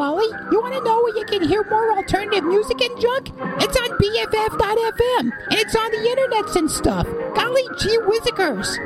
Wally. 0.00 0.28
You 0.50 0.62
want 0.62 0.72
to 0.72 0.82
know 0.82 1.02
where 1.02 1.14
you 1.14 1.26
can 1.26 1.46
hear 1.46 1.62
more 1.64 1.94
alternative 1.94 2.42
music 2.42 2.80
and 2.80 2.98
junk? 2.98 3.28
It's 3.60 3.76
on 3.76 3.98
BFF.FM, 3.98 5.30
and 5.50 5.58
it's 5.58 5.76
on 5.76 5.90
the 5.90 5.98
internets 5.98 6.56
and 6.56 6.70
stuff. 6.70 7.06
Golly 7.34 7.64
gee 7.78 7.98
whizzikers. 8.08 8.78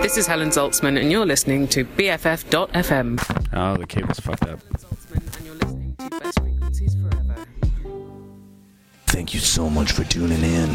This 0.00 0.16
is 0.16 0.26
Helen 0.26 0.48
Zaltzman, 0.48 0.98
and 0.98 1.12
you're 1.12 1.26
listening 1.26 1.68
to 1.68 1.84
BFF.FM. 1.84 3.20
Oh, 3.20 3.58
ah, 3.58 3.76
the 3.76 3.86
cable's 3.86 4.20
fucked 4.20 4.44
up. 4.44 4.60
Zaltzman, 4.78 5.36
and 5.36 5.44
you're 5.44 5.54
listening 5.56 5.94
to 5.98 6.20
Best 6.20 6.40
Frequencies 6.40 6.94
Forever. 6.94 7.46
Thank 9.08 9.34
you 9.34 9.40
so 9.40 9.68
much 9.68 9.92
for 9.92 10.04
tuning 10.04 10.42
in. 10.42 10.70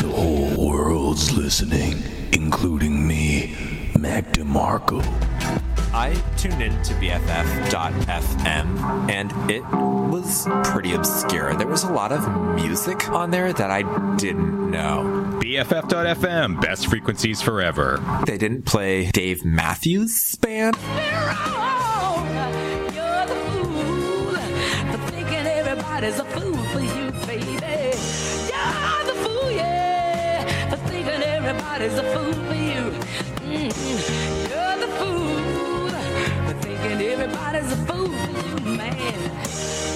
The 0.00 0.10
whole 0.10 0.70
world's 0.70 1.36
listening, 1.36 2.02
including 2.32 3.06
me, 3.06 3.92
Mac 3.98 4.32
DeMarco. 4.32 5.33
I 5.96 6.20
tuned 6.36 6.60
in 6.60 6.72
to 6.82 6.92
BFF.FM 6.94 8.66
and 9.08 9.30
it 9.48 9.62
was 9.70 10.48
pretty 10.64 10.92
obscure. 10.92 11.54
There 11.54 11.68
was 11.68 11.84
a 11.84 11.92
lot 11.92 12.10
of 12.10 12.56
music 12.56 13.08
on 13.10 13.30
there 13.30 13.52
that 13.52 13.70
I 13.70 13.82
didn't 14.16 14.72
know. 14.72 15.38
BFF.FM, 15.40 16.60
best 16.60 16.88
frequencies 16.88 17.40
forever. 17.40 18.02
They 18.26 18.36
didn't 18.36 18.62
play 18.62 19.08
Dave 19.12 19.44
Matthews 19.44 20.34
Band. 20.40 20.76
You're 20.76 21.30
the 31.96 32.02
fool 32.02 32.32
for 32.32 32.33
everybody's 37.24 37.72
a 37.72 37.76
fool 37.86 38.06
for 38.06 38.30
you, 38.68 38.76
man. 38.76 39.22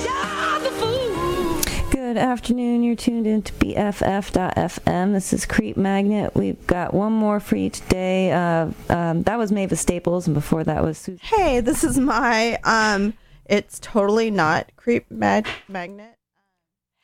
You're 0.02 0.60
the 0.60 0.70
fool. 0.78 1.90
Good 1.90 2.16
afternoon. 2.16 2.82
You're 2.82 2.96
tuned 2.96 3.26
in 3.26 3.42
to 3.42 3.52
BFF.FM. 3.52 5.12
This 5.12 5.34
is 5.34 5.44
Creep 5.44 5.76
Magnet. 5.76 6.34
We've 6.34 6.66
got 6.66 6.94
one 6.94 7.12
more 7.12 7.38
for 7.38 7.56
you 7.56 7.68
today. 7.68 8.32
Uh, 8.32 8.70
um, 8.88 9.24
that 9.24 9.36
was 9.36 9.52
Mavis 9.52 9.78
Staples, 9.78 10.26
and 10.26 10.32
before 10.32 10.64
that 10.64 10.82
was 10.82 10.96
Susan. 10.96 11.20
Hey, 11.22 11.60
this 11.60 11.84
is 11.84 11.98
Mai 11.98 12.58
um 12.64 13.12
it's 13.44 13.78
totally 13.78 14.30
not 14.30 14.70
creep 14.76 15.10
mag- 15.10 15.46
magnet. 15.68 16.16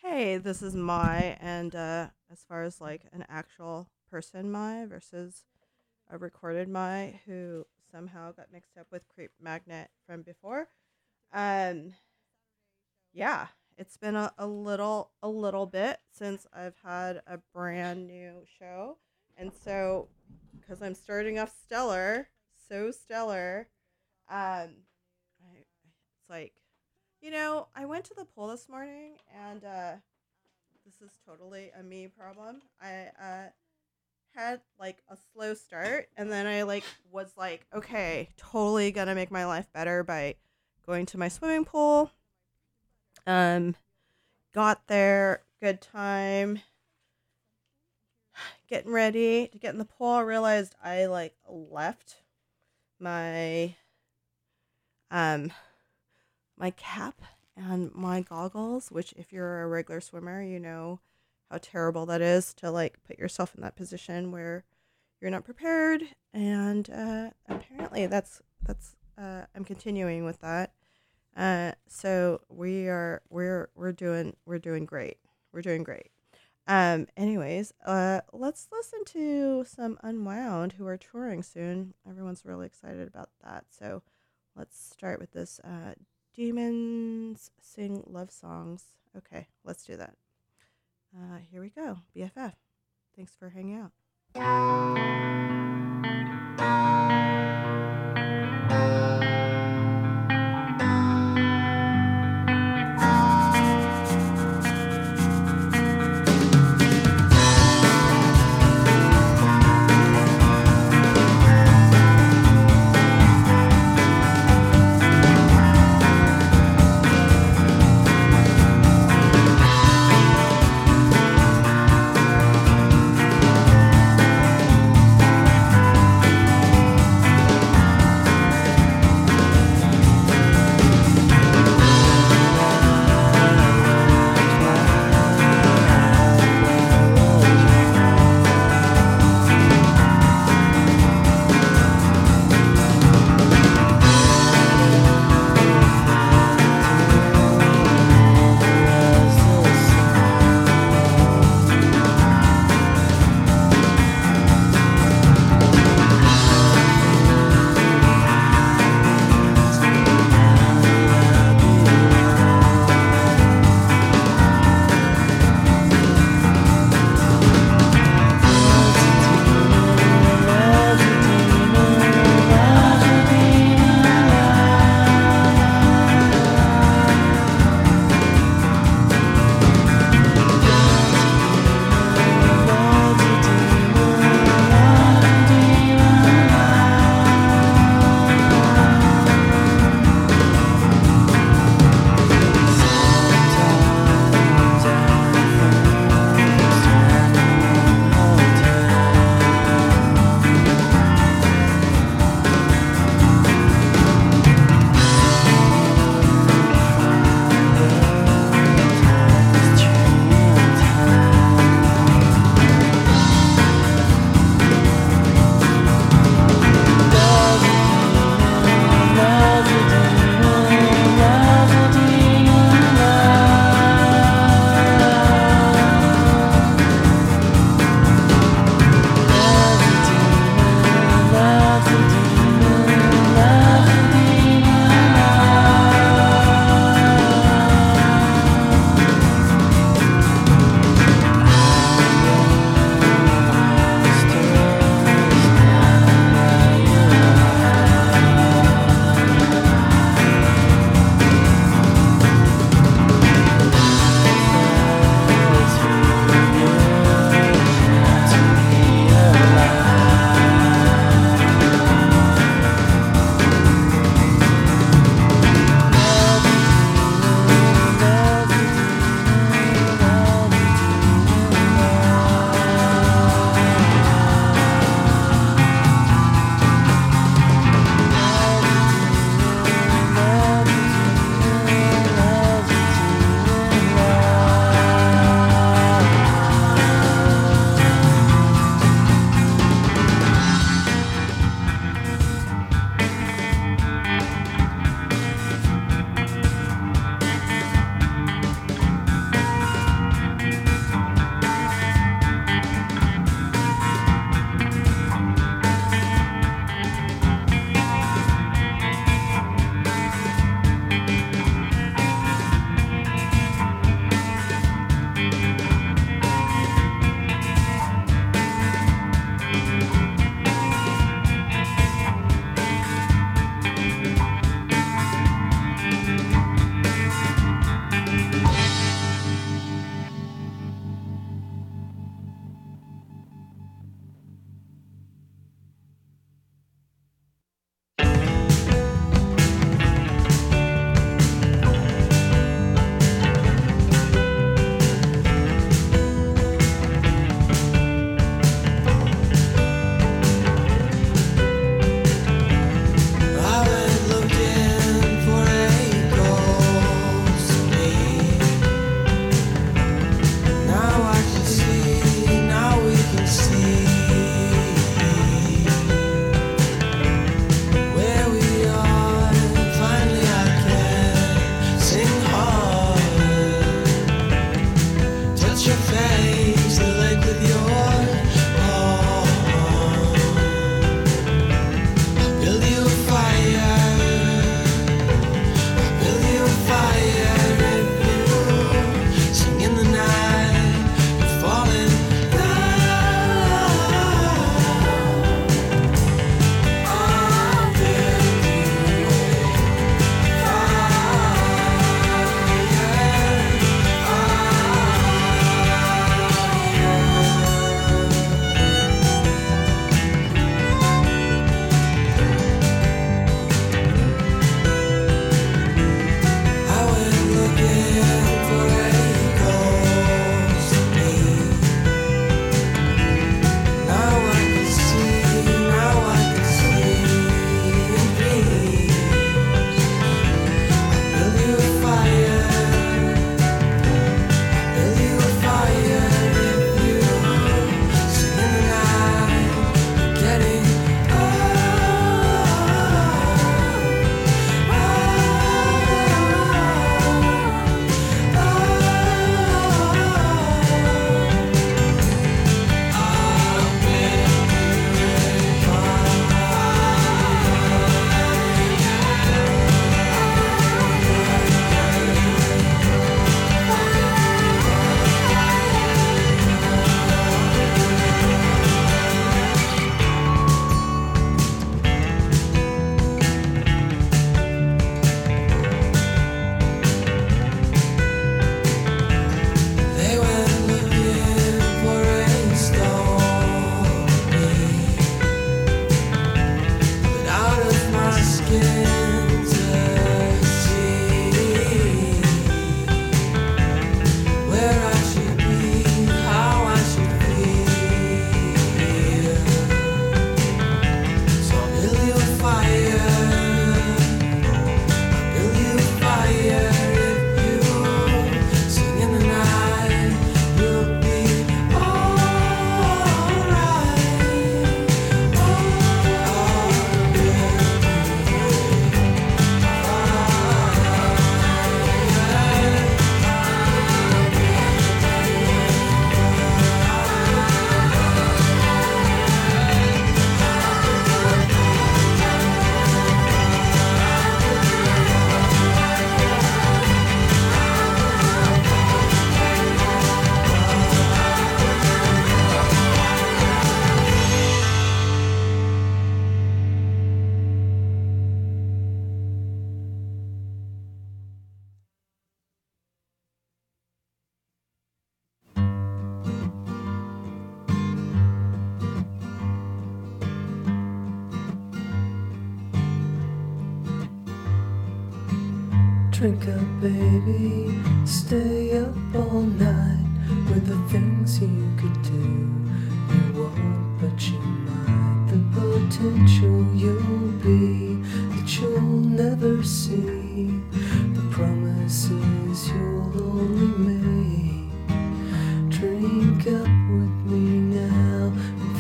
Hey, 0.03 0.39
this 0.39 0.63
is 0.63 0.75
Mai 0.75 1.37
and 1.39 1.75
uh 1.75 2.07
as 2.33 2.43
far 2.49 2.63
as 2.63 2.81
like 2.81 3.03
an 3.13 3.27
actual 3.29 3.89
person 4.11 4.51
Mai 4.51 4.87
versus 4.87 5.45
a 6.11 6.17
recorded 6.17 6.69
Mai 6.69 7.21
who 7.27 7.67
somehow 7.95 8.33
got 8.33 8.53
mixed 8.53 8.77
up 8.77 8.89
with 8.91 9.09
creep 9.15 9.31
magnet 9.41 9.89
from 10.07 10.23
before. 10.23 10.69
Um 11.33 11.95
yeah, 13.13 13.47
it's 13.79 13.97
been 13.97 14.17
a, 14.17 14.33
a 14.37 14.47
little 14.47 15.13
a 15.23 15.29
little 15.29 15.67
bit 15.67 16.01
since 16.11 16.47
I've 16.53 16.77
had 16.83 17.23
a 17.27 17.39
brand 17.53 18.07
new 18.09 18.43
show. 18.59 18.99
And 19.37 19.53
so 19.65 20.09
because 20.59 20.83
I'm 20.83 20.95
starting 20.95 21.39
off 21.39 21.55
stellar, 21.65 22.29
so 22.69 22.91
stellar, 22.91 23.69
um 24.29 24.71
I, 25.41 25.59
it's 25.59 26.29
like 26.29 26.55
you 27.21 27.31
know, 27.31 27.69
I 27.75 27.87
went 27.87 28.05
to 28.07 28.15
the 28.15 28.25
pool 28.25 28.49
this 28.49 28.69
morning 28.69 29.19
and 29.49 29.65
uh 29.65 29.93
this 30.85 31.01
is 31.01 31.17
totally 31.25 31.71
a 31.79 31.83
me 31.83 32.09
problem. 32.09 32.63
I 32.83 33.11
uh 33.21 33.49
had 34.35 34.61
like 34.79 34.99
a 35.09 35.17
slow 35.33 35.55
start 35.55 36.09
and 36.17 36.31
then 36.31 36.47
I 36.47 36.63
like 36.63 36.85
was 37.11 37.33
like, 37.37 37.67
okay, 37.73 38.31
totally 38.37 38.91
gonna 38.91 39.15
make 39.15 39.31
my 39.31 39.47
life 39.47 39.67
better 39.73 40.03
by 40.03 40.37
going 40.87 41.07
to 41.07 41.19
my 41.19 41.29
swimming 41.29 41.65
pool. 41.65 42.11
Um 43.27 43.77
got 44.53 44.87
there, 44.87 45.43
good 45.61 45.81
time. 45.81 46.61
Getting 48.69 48.93
ready 48.93 49.49
to 49.49 49.59
get 49.59 49.73
in 49.73 49.79
the 49.79 49.85
pool, 49.85 50.09
I 50.09 50.21
realized 50.21 50.75
I 50.83 51.07
like 51.07 51.35
left 51.49 52.17
my 52.99 53.77
um 55.11 55.53
my 56.57 56.71
cap 56.71 57.21
and 57.57 57.95
my 57.95 58.21
goggles, 58.21 58.91
which 58.91 59.13
if 59.17 59.33
you're 59.33 59.63
a 59.63 59.69
regular 59.69 60.01
swimmer, 60.01 60.43
you 60.43 60.59
know 60.59 61.01
how 61.55 61.59
terrible 61.63 62.05
that 62.05 62.21
is 62.21 62.53
to 62.53 62.69
like 62.69 62.99
put 63.07 63.17
yourself 63.17 63.55
in 63.55 63.61
that 63.63 63.77
position 63.77 64.33
where 64.33 64.65
you're 65.21 65.31
not 65.31 65.45
prepared 65.45 66.03
and 66.33 66.91
uh 66.91 67.31
apparently 67.49 68.07
that's 68.09 68.43
that's 68.67 68.97
uh 69.17 69.43
I'm 69.55 69.65
continuing 69.65 70.25
with 70.25 70.41
that. 70.41 70.73
Uh 71.37 71.73
so 71.87 72.41
we 72.49 72.89
are 72.89 73.23
we're 73.31 73.71
we're 73.77 73.93
doing 73.93 74.35
we're 74.45 74.59
doing 74.59 74.85
great. 74.85 75.19
We're 75.53 75.63
doing 75.63 75.85
great. 75.85 76.11
Um 76.67 77.07
anyways, 77.17 77.73
uh 77.87 78.23
let's 78.33 78.67
listen 78.73 79.05
to 79.13 79.65
some 79.65 79.97
Unwound 80.03 80.73
who 80.73 80.89
are 80.89 80.97
touring 80.97 81.45
soon. 81.45 81.95
Everyone's 82.09 82.45
really 82.45 82.67
excited 82.67 83.07
about 83.07 83.31
that. 83.45 83.67
So 83.71 84.03
let's 84.57 84.77
start 84.77 85.21
with 85.21 85.31
this 85.31 85.61
uh 85.63 85.95
demons 86.35 87.53
sing 87.61 88.03
love 88.09 88.33
songs. 88.33 88.87
Okay, 89.17 89.47
let's 89.63 89.85
do 89.85 89.97
that. 89.97 90.17
Uh 91.17 91.39
here 91.51 91.61
we 91.61 91.71
go. 91.71 91.99
BFF. 92.17 92.55
Thanks 93.17 93.35
for 93.39 93.49
hanging 93.49 93.77
out. 94.35 95.24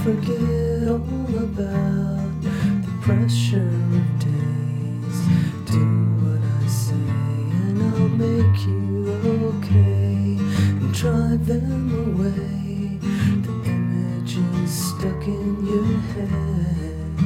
forget 0.04 0.86
all 0.86 1.34
about 1.38 2.42
the 2.42 2.50
pressure 3.00 3.72
of 3.96 4.18
days. 4.18 5.18
Do 5.64 5.80
what 6.20 6.44
I 6.44 6.46
say, 6.66 7.08
and 7.64 7.82
I'll 7.82 8.10
make 8.10 8.66
you 8.66 9.08
okay. 9.48 10.36
And 10.78 10.92
drive 10.92 11.46
them 11.46 11.90
away. 12.04 12.98
The 13.46 13.54
image 13.70 14.36
is 14.36 14.70
stuck 14.88 15.24
in 15.26 15.64
your 15.72 15.92
head. 16.12 17.16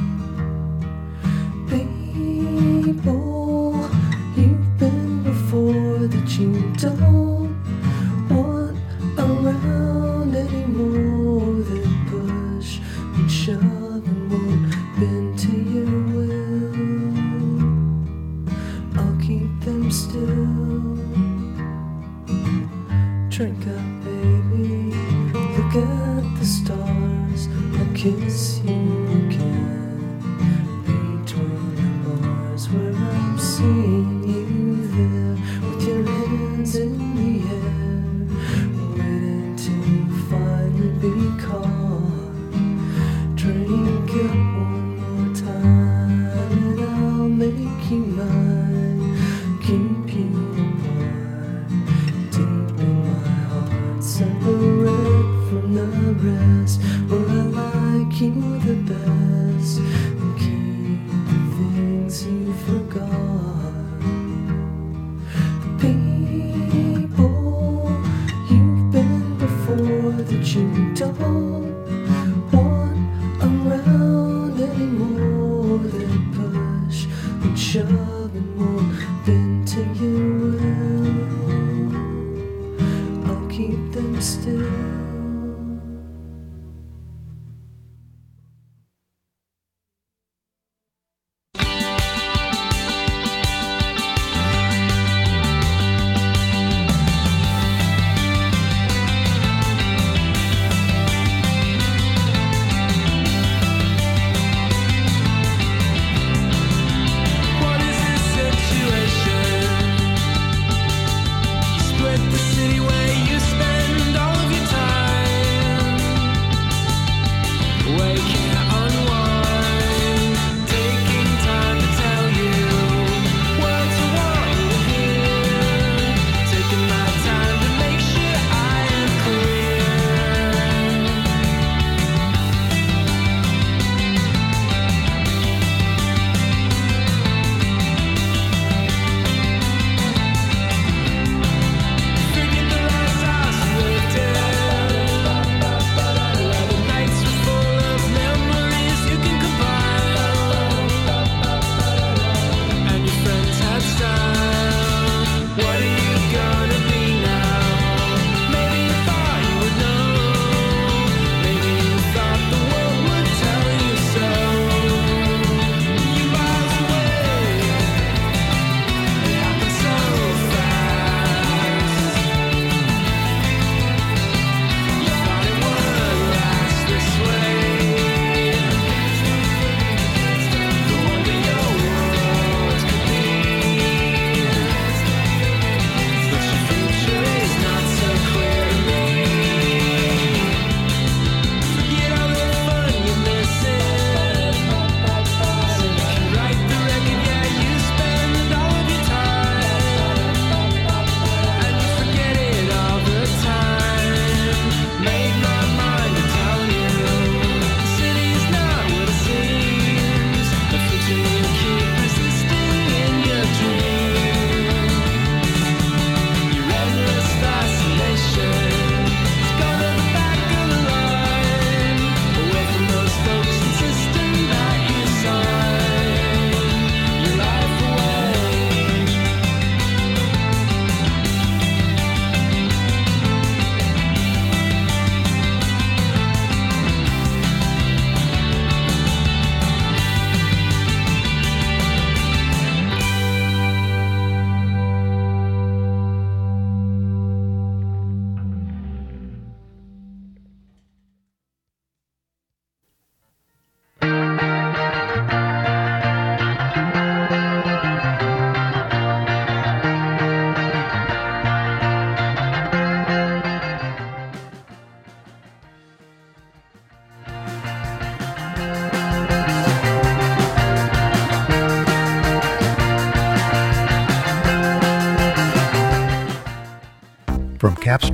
People, 1.67 3.89
you've 4.37 4.77
been 4.77 5.23
before 5.23 6.07
that 6.07 6.29
you 6.39 6.51
don't. 6.77 7.28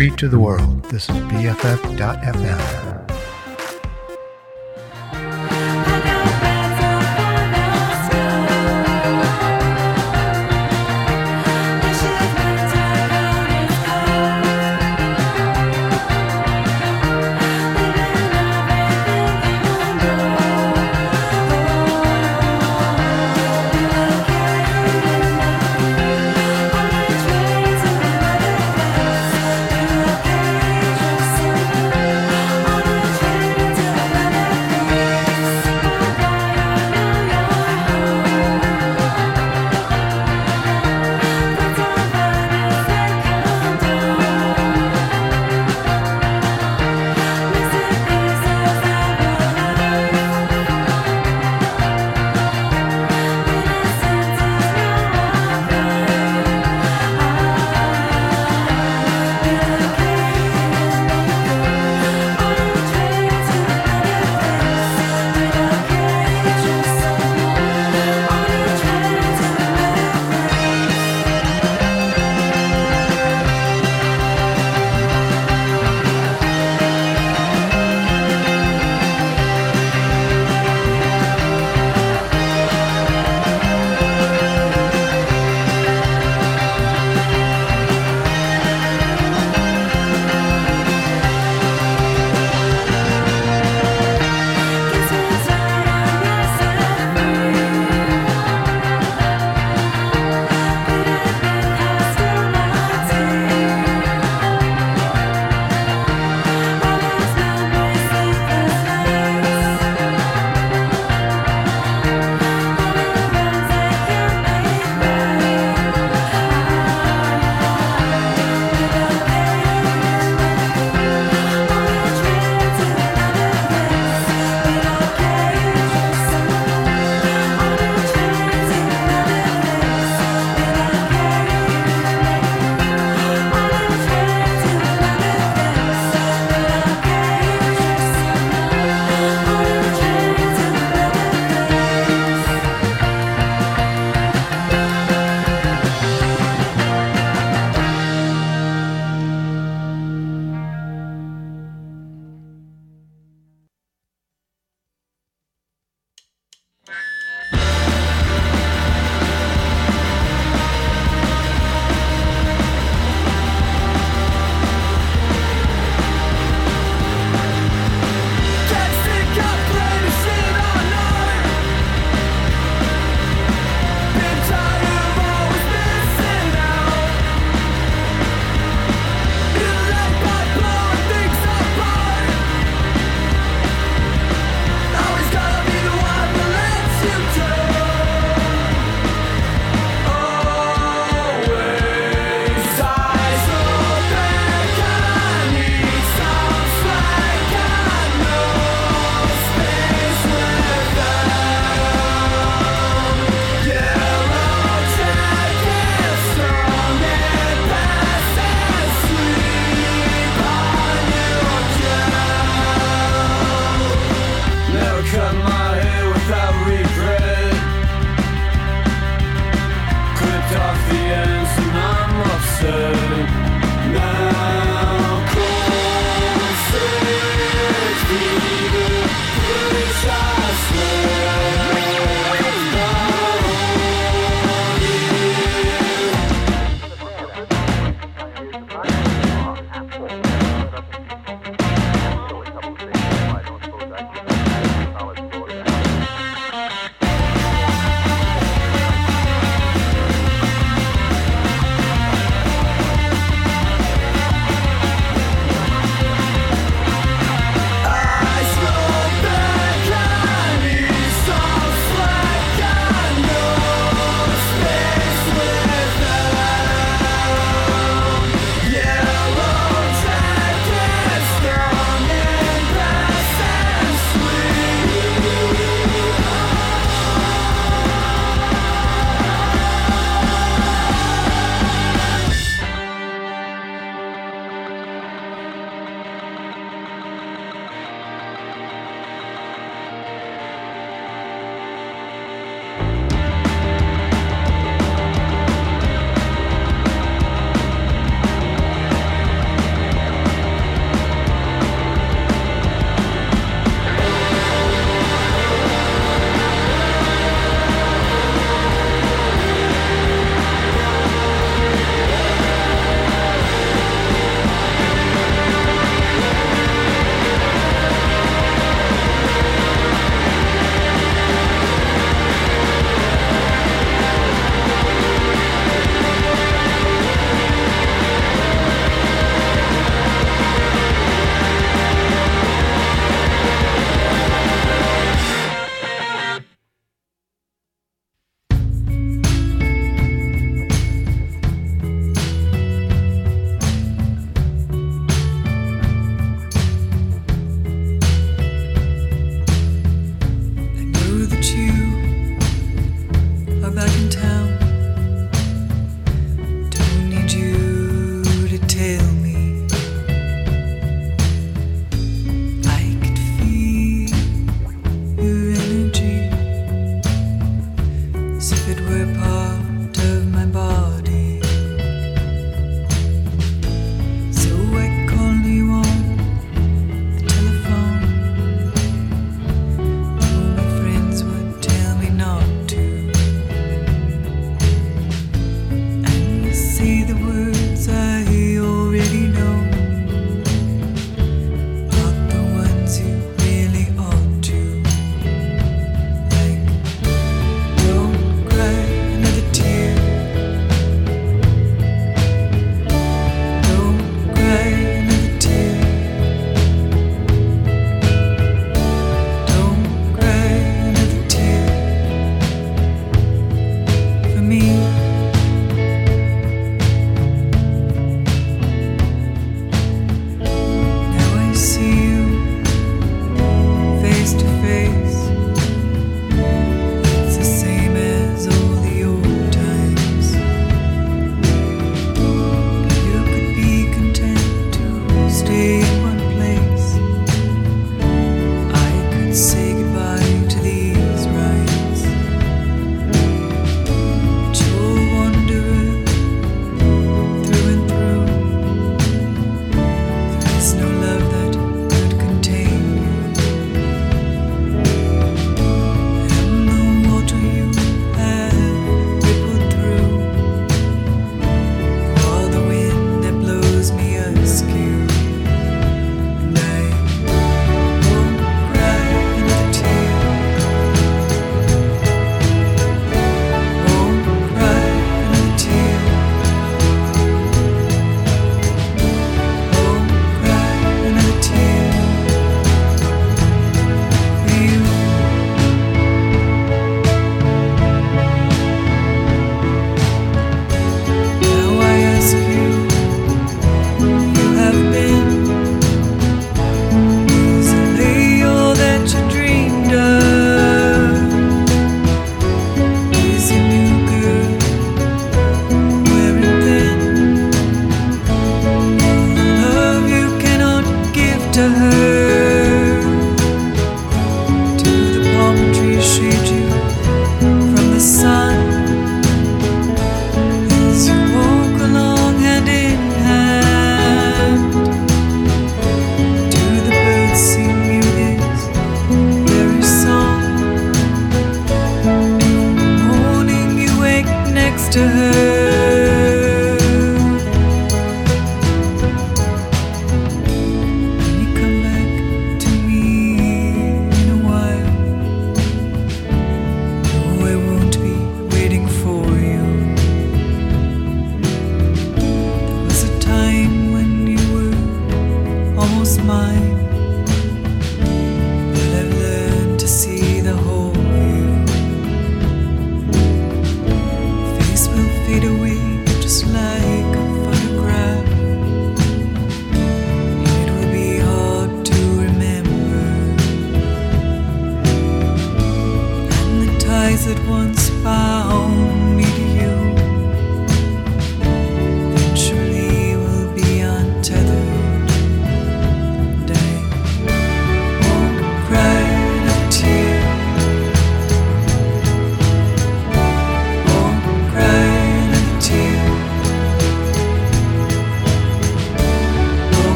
Street 0.00 0.16
to 0.16 0.28
the 0.28 0.38
world, 0.38 0.82
this 0.84 1.10
is 1.10 1.16
BFF.FM. 1.28 2.89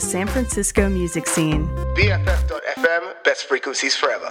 San 0.00 0.26
Francisco 0.26 0.88
music 0.88 1.26
scene. 1.26 1.68
BFF.FM, 1.94 3.22
best 3.22 3.44
frequencies 3.44 3.94
forever. 3.94 4.30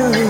to 0.00 0.29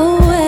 Away, 0.00 0.39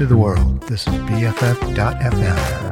to 0.00 0.06
the 0.06 0.16
world, 0.16 0.62
this 0.62 0.86
is 0.86 0.94
BFF.FM. 0.94 2.69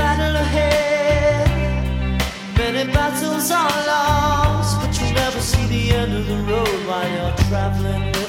battle 0.00 0.36
ahead. 0.44 1.48
Many 2.56 2.84
battles 2.92 3.50
are 3.50 3.78
lost, 3.92 4.72
but 4.80 4.92
you 5.00 5.08
never 5.22 5.40
see 5.40 5.66
the 5.74 5.82
end 6.00 6.12
of 6.20 6.24
the 6.32 6.40
road 6.50 6.80
while 6.88 7.10
you're 7.14 7.36
traveling. 7.48 8.19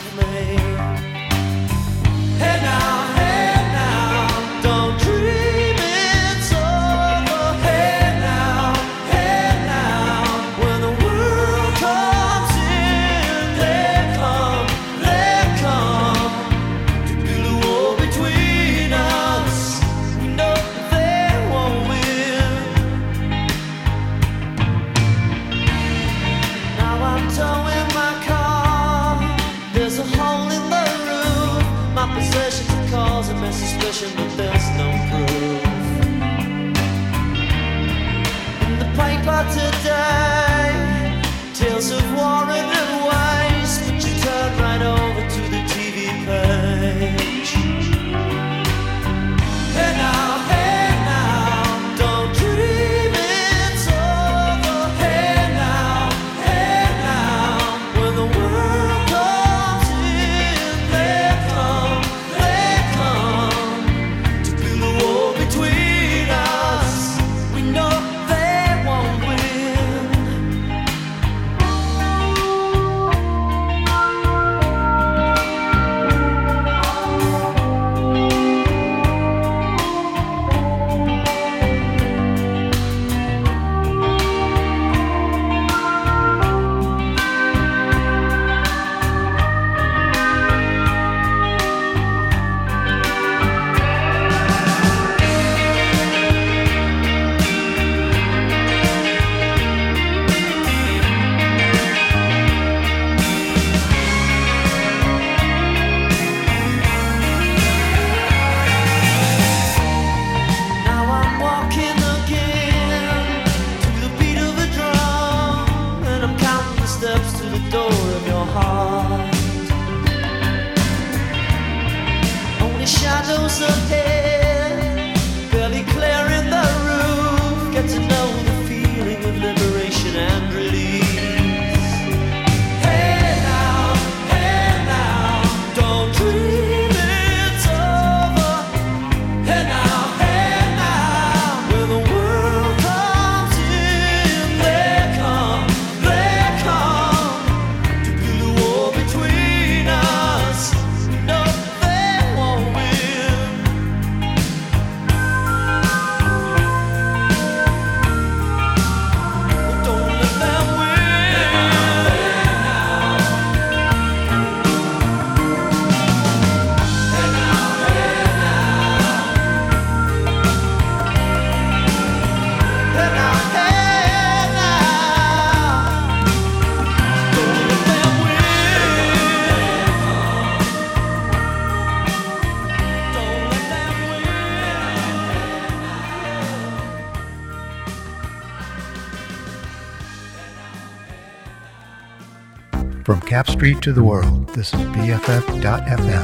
Street 193.72 193.84
to 193.84 193.94
the 193.94 194.04
world, 194.04 194.50
this 194.50 194.74
is 194.74 194.82
BFF.FM. 194.82 196.24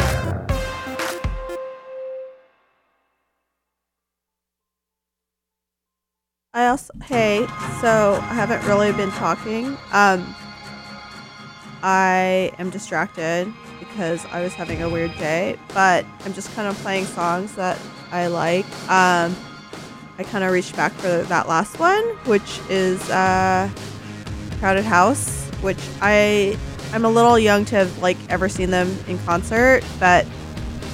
I 6.53 6.68
also 6.68 6.91
hey, 7.06 7.45
so 7.80 8.19
I 8.22 8.34
haven't 8.34 8.68
really 8.68 8.91
been 8.91 9.11
talking. 9.11 9.78
Um 9.94 10.36
I 11.84 12.52
am 12.60 12.69
distracted 12.69 13.53
because 13.80 14.26
I 14.26 14.41
was 14.41 14.53
having 14.53 14.82
a 14.82 14.90
weird 14.90 15.18
day, 15.18 15.56
but 15.74 16.06
I'm 16.26 16.34
just 16.34 16.53
kind 16.53 16.68
of 16.68 16.76
playing 16.80 17.06
songs 17.06 17.56
that 17.56 17.80
I 18.11 18.28
like. 18.28 18.65
Um 18.90 19.34
I 20.18 20.24
kind 20.24 20.44
of 20.44 20.52
reached 20.52 20.76
back 20.76 20.91
for 20.91 21.22
that 21.22 21.48
last 21.48 21.80
one, 21.80 22.03
which 22.26 22.60
is 22.69 23.10
uh 23.10 23.69
Crowded 24.60 24.84
House, 24.84 25.48
which 25.61 25.80
I 26.02 26.57
I'm 26.94 27.06
a 27.06 27.10
little 27.10 27.38
young 27.38 27.66
to 27.66 27.76
have 27.76 27.98
like 28.00 28.18
ever 28.30 28.50
seen 28.50 28.72
them 28.72 28.96
in 29.08 29.18
concert, 29.20 29.84
but 30.00 30.26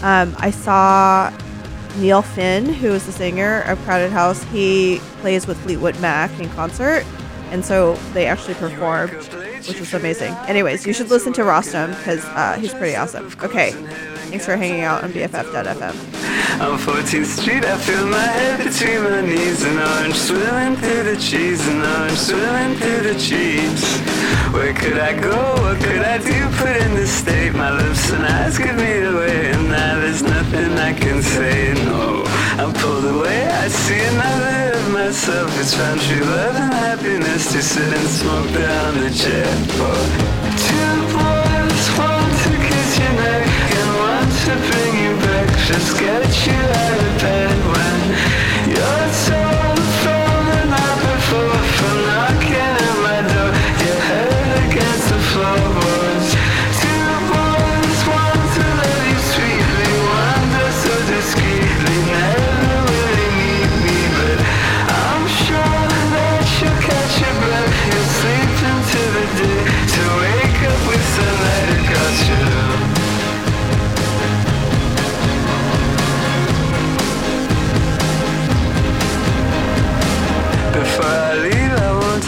um, 0.01 0.35
I 0.39 0.51
saw 0.51 1.31
Neil 1.97 2.21
Finn, 2.21 2.65
who 2.65 2.87
is 2.87 3.05
the 3.05 3.11
singer 3.11 3.61
of 3.61 3.79
Crowded 3.79 4.11
House. 4.11 4.43
He 4.45 4.99
plays 5.21 5.47
with 5.47 5.57
Fleetwood 5.61 5.99
Mac 5.99 6.31
in 6.39 6.49
concert, 6.49 7.05
and 7.51 7.63
so 7.63 7.93
they 8.13 8.25
actually 8.25 8.55
performed, 8.55 9.11
which 9.67 9.79
was 9.79 9.93
amazing. 9.93 10.33
Anyways, 10.47 10.85
you 10.87 10.93
should 10.93 11.09
listen 11.09 11.33
to 11.33 11.41
Rostam 11.41 11.95
because 11.97 12.23
uh, 12.25 12.57
he's 12.59 12.73
pretty 12.73 12.95
awesome. 12.95 13.27
Okay, 13.43 13.71
thanks 14.29 14.45
for 14.45 14.57
hanging 14.57 14.81
out 14.81 15.03
on 15.03 15.11
BFF.fm. 15.13 16.22
On 16.61 16.77
14th 16.77 17.25
Street, 17.25 17.65
I 17.65 17.77
feel 17.77 18.05
my 18.05 18.17
head 18.37 18.63
between 18.63 19.03
my 19.03 19.21
knees 19.21 19.63
And 19.63 19.79
orange 19.79 20.15
swimming 20.15 20.75
through 20.77 21.03
the 21.03 21.17
trees 21.17 21.67
And 21.67 21.81
orange 21.81 22.17
swimming 22.17 22.77
through 22.77 23.01
the 23.09 23.17
trees 23.17 23.81
Where 24.53 24.73
could 24.73 24.99
I 24.99 25.13
go? 25.19 25.35
What 25.63 25.81
could 25.81 26.05
I 26.05 26.19
do? 26.19 26.39
Put 26.61 26.77
in 26.77 26.93
this 26.93 27.11
state 27.11 27.53
My 27.53 27.71
lips 27.71 28.11
and 28.11 28.23
eyes 28.23 28.57
give 28.57 28.75
me 28.75 29.01
away 29.01 29.51
And 29.51 29.69
now 29.69 29.99
there's 29.99 30.21
nothing 30.21 30.77
I 30.77 30.93
can 30.93 31.21
say 31.23 31.73
No, 31.85 32.23
I'm 32.61 32.71
pulled 32.73 33.05
away 33.05 33.47
I 33.49 33.67
see 33.67 33.99
another 34.13 34.77
of 34.77 34.91
myself 34.93 35.49
It's 35.59 35.73
found 35.73 35.99
true 36.01 36.23
love 36.23 36.55
and 36.55 36.73
happiness 36.73 37.51
To 37.51 37.61
sit 37.61 37.91
and 37.91 38.07
smoke 38.07 38.49
down 38.53 38.93
the 39.01 39.09
jet 39.09 39.57
For 39.73 39.97
two 40.69 40.95
boys, 41.17 41.85
one 41.97 42.31
to 42.45 42.51
kiss 42.67 42.99
your 42.99 43.13
neck 43.25 43.47
And 43.79 43.89
one 44.05 44.29
to 44.45 44.53
bring 44.69 44.92
Just 45.73 45.97
get 45.97 46.45
you 46.45 46.53
out 46.53 46.99
of 46.99 47.19
bed 47.19 47.57
when 47.65 47.92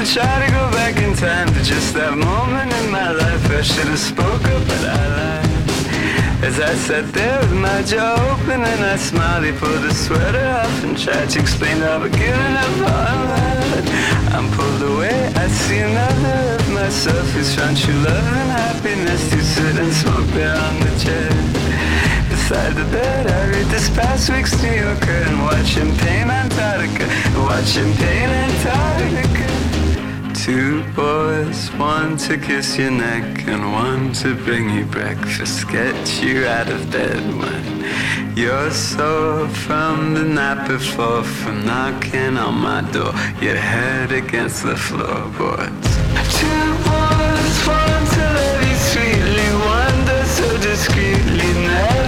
try 0.06 0.45
to 0.45 0.52
go 0.52 0.69
back 0.72 0.98
in 1.02 1.15
time 1.15 1.48
to 1.48 1.64
just 1.64 1.94
that 1.95 2.14
moment 2.14 2.72
in 2.80 2.91
my 2.91 3.10
life. 3.11 3.49
I 3.49 3.61
should 3.61 3.88
have 3.90 3.98
spoke 3.98 4.45
up, 4.53 4.61
but 4.69 4.84
I 4.86 5.02
lied. 5.18 6.45
As 6.45 6.60
I 6.60 6.73
sat 6.76 7.10
there 7.11 7.40
with 7.41 7.57
my 7.57 7.82
jaw 7.82 8.14
open 8.30 8.61
and 8.61 8.82
I 8.86 8.98
smiled, 8.98 9.45
he 9.45 9.52
pulled 9.52 9.82
his 9.82 9.98
sweater 9.98 10.45
off 10.61 10.84
and 10.84 10.94
tried 10.94 11.30
to 11.34 11.40
explain 11.40 11.77
how 11.82 12.06
I've 12.06 12.11
given 12.11 12.53
up 12.53 12.76
on 12.86 13.18
that. 13.34 13.84
I'm 14.38 14.48
pulled 14.53 14.84
away, 14.94 15.34
I 15.34 15.48
see 15.48 15.80
another 15.80 16.61
of 16.61 16.69
myself 16.69 17.26
who's 17.34 17.56
found 17.56 17.76
true 17.76 17.98
love 18.06 18.30
and 18.41 18.52
happiness 18.61 19.26
to 19.32 19.41
sit 19.41 19.73
and 19.73 19.91
smoke 19.91 20.30
there 20.38 20.53
on 20.53 20.76
the 20.86 20.94
chair. 21.02 21.34
Beside 22.30 22.77
the 22.77 22.86
bed, 22.94 23.26
I 23.26 23.41
read 23.49 23.68
this 23.73 23.90
past 23.90 24.30
week's 24.30 24.53
New 24.61 24.69
Yorker 24.69 25.19
and 25.26 25.41
watch 25.41 25.73
him 25.73 25.90
paint 25.98 26.30
Antarctica. 26.30 27.10
Watch 27.41 27.73
him 27.73 27.90
paint 27.98 28.32
Antarctica. 28.45 29.55
Two 30.45 30.84
boys, 30.93 31.69
one 31.72 32.17
to 32.17 32.38
kiss 32.38 32.77
your 32.77 32.91
neck 32.91 33.47
and 33.47 33.72
one 33.72 34.13
to 34.13 34.35
bring 34.35 34.69
you 34.69 34.85
breakfast. 34.85 35.67
Get 35.69 36.22
you 36.22 36.45
out 36.45 36.69
of 36.69 36.91
bed 36.91 37.17
when 37.39 38.38
you're 38.38 38.69
sore 38.69 39.47
from 39.47 40.13
the 40.13 40.23
night 40.23 40.67
before, 40.67 41.23
from 41.23 41.65
knocking 41.65 42.38
on 42.38 42.59
my 42.59 42.81
door. 42.91 43.11
Your 43.41 43.55
head 43.55 44.11
against 44.11 44.61
the 44.61 44.76
floorboards. 44.76 45.89
Two 46.38 46.67
boys, 46.85 47.57
one 47.65 48.05
to 48.13 48.26
love 48.38 48.61
you 48.69 48.77
sweetly, 48.91 49.49
one 49.65 49.97
does 50.05 50.30
so 50.30 50.57
discreetly. 50.57 51.53
Never 51.65 52.05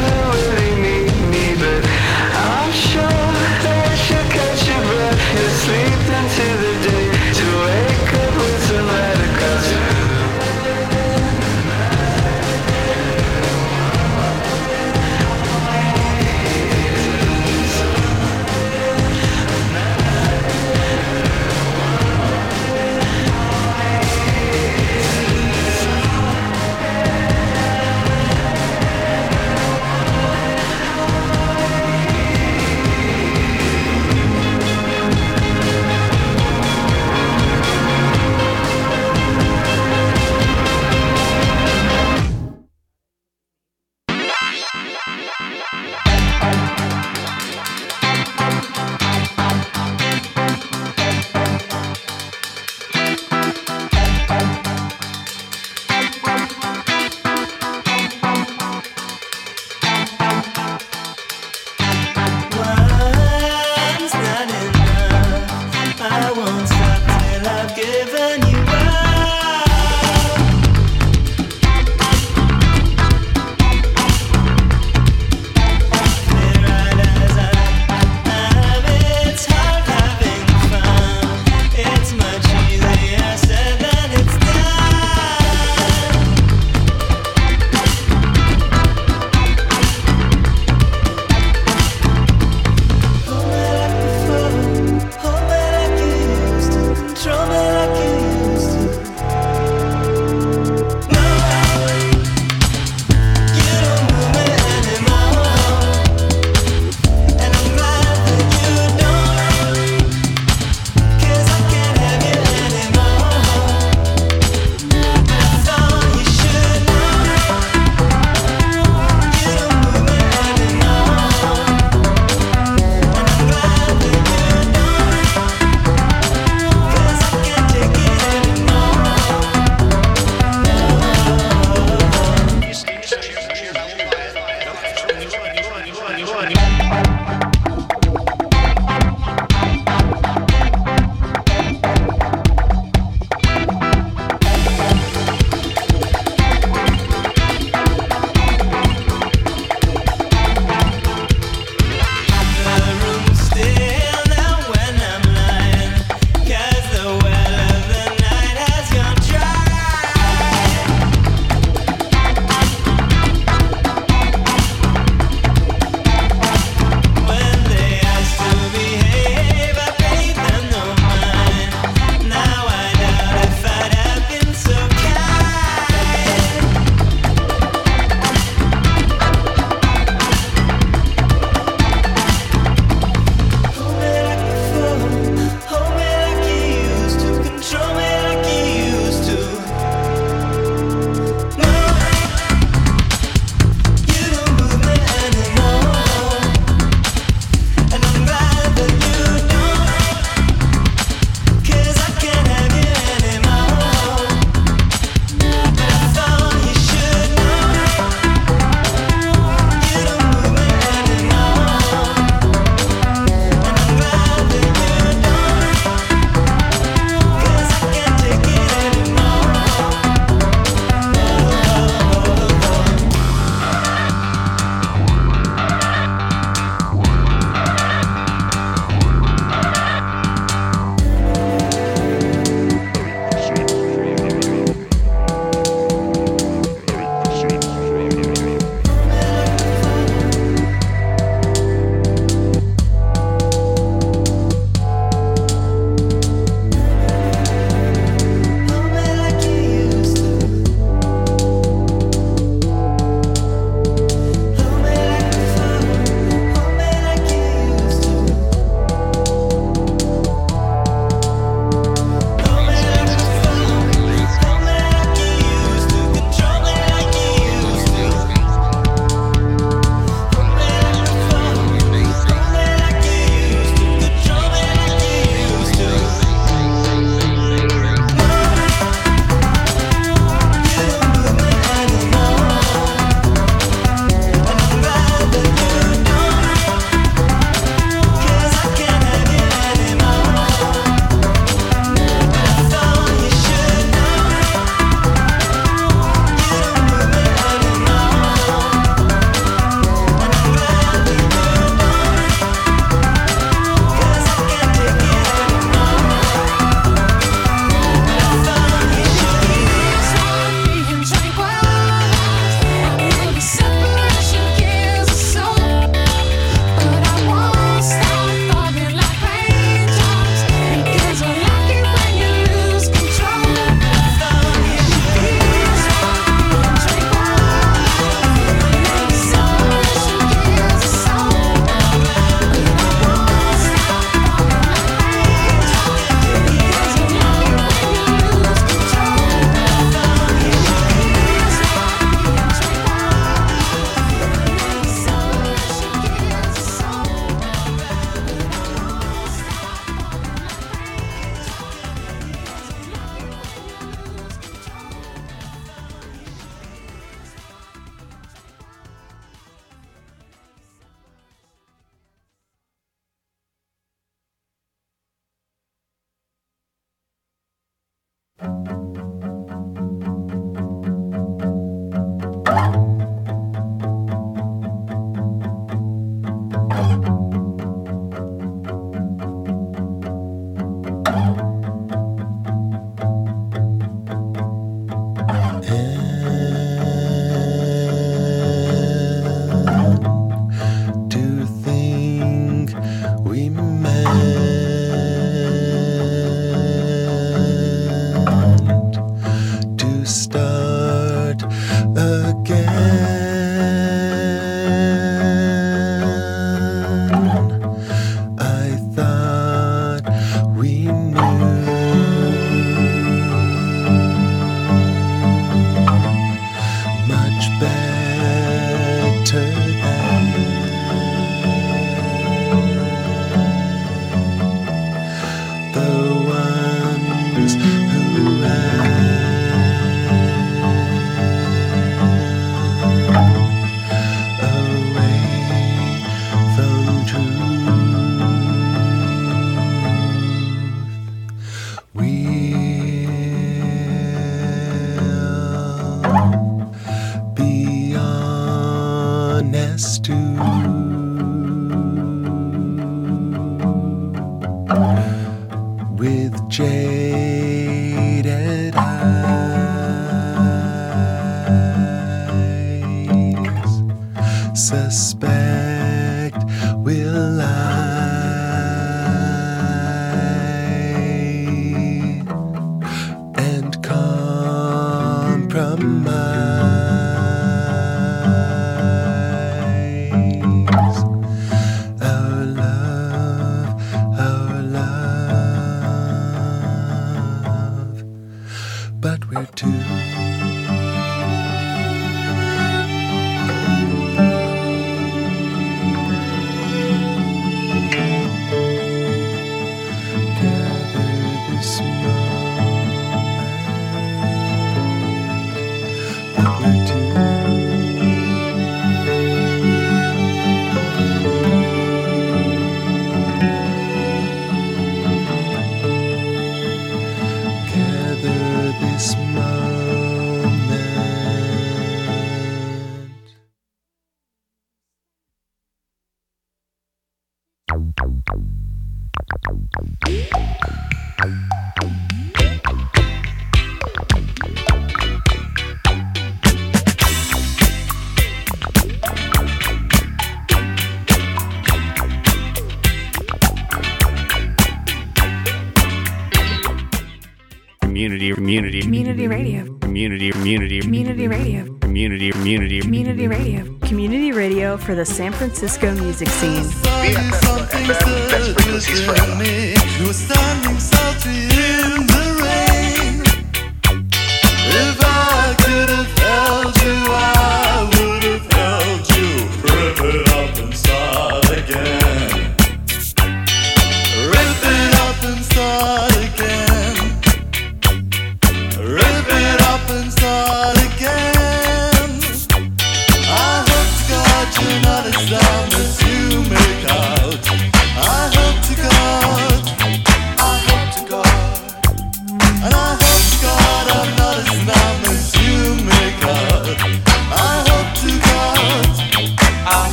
community 548.36 548.82
community. 548.82 548.82
Community 548.82 549.28
radio. 549.28 549.78
Community 549.80 550.32
community. 550.32 550.82
Community 550.82 551.28
radio. 551.28 551.78
Community 551.80 552.32
community. 552.32 552.82
Community 552.82 553.28
radio. 553.28 553.78
Community 553.80 554.32
radio 554.32 554.78
for 554.78 554.96
the 554.96 555.06
San 555.06 555.32
Francisco 555.32 555.94
music 555.94 556.28
scene. 556.30 556.66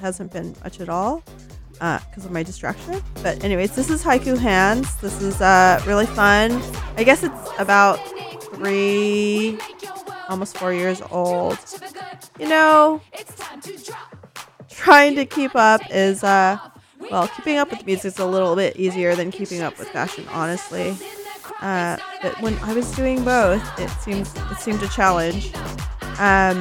Hasn't 0.00 0.32
been 0.32 0.54
much 0.62 0.80
at 0.80 0.88
all 0.88 1.22
because 1.72 2.24
of 2.24 2.30
my 2.30 2.42
distraction. 2.42 3.02
But 3.22 3.42
anyways, 3.42 3.74
this 3.74 3.90
is 3.90 4.02
Haiku 4.02 4.36
Hands. 4.38 4.96
This 4.96 5.20
is 5.22 5.40
uh, 5.40 5.82
really 5.86 6.06
fun. 6.06 6.60
I 6.96 7.04
guess 7.04 7.22
it's 7.22 7.50
about 7.58 7.96
three, 8.54 9.58
almost 10.28 10.56
four 10.58 10.72
years 10.72 11.02
old. 11.10 11.58
You 12.38 12.48
know, 12.48 13.00
trying 14.68 15.14
to 15.16 15.24
keep 15.24 15.54
up 15.54 15.82
is 15.90 16.22
uh, 16.22 16.58
well, 17.10 17.28
keeping 17.28 17.56
up 17.56 17.70
with 17.70 17.84
music 17.86 18.12
is 18.12 18.18
a 18.18 18.26
little 18.26 18.54
bit 18.56 18.76
easier 18.76 19.14
than 19.14 19.30
keeping 19.30 19.62
up 19.62 19.78
with 19.78 19.88
fashion, 19.88 20.26
honestly. 20.30 20.96
Uh, 21.60 21.98
but 22.22 22.40
when 22.40 22.58
I 22.60 22.72
was 22.72 22.90
doing 22.92 23.24
both, 23.24 23.62
it 23.78 23.90
seemed 24.00 24.28
it 24.50 24.58
seemed 24.58 24.82
a 24.82 24.88
challenge. 24.88 25.52
Um, 26.18 26.58